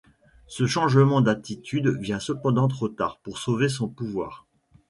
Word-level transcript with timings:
Ce 0.47 0.65
changement 0.65 1.21
d'attitude 1.21 1.85
vient 1.85 2.19
cependant 2.19 2.67
trop 2.67 2.89
tard 2.89 3.19
pour 3.19 3.37
sauver 3.37 3.69
son 3.69 3.87
pouvoir. 3.87 4.47